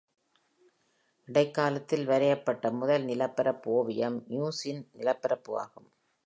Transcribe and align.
இடைக்காலத்தில் 1.27 2.05
வரையப்பட்ட 2.05 2.71
முதல் 2.71 3.03
நிலப்பரப்பு 3.03 3.71
ஓவியம் 3.71 4.17
மியூஸின் 4.29 4.83
நிலப்பரப்பு 4.91 5.59
ஆகும். 5.59 5.89